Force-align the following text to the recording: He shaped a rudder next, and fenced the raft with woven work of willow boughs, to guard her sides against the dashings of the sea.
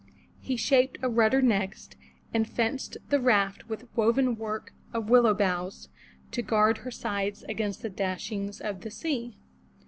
He 0.39 0.55
shaped 0.57 0.97
a 1.03 1.09
rudder 1.11 1.43
next, 1.43 1.95
and 2.33 2.49
fenced 2.49 2.97
the 3.09 3.19
raft 3.19 3.69
with 3.69 3.85
woven 3.95 4.35
work 4.35 4.73
of 4.93 5.11
willow 5.11 5.35
boughs, 5.35 5.89
to 6.31 6.41
guard 6.41 6.79
her 6.79 6.89
sides 6.89 7.43
against 7.43 7.83
the 7.83 7.89
dashings 7.91 8.59
of 8.61 8.81
the 8.81 8.89
sea. 8.89 9.37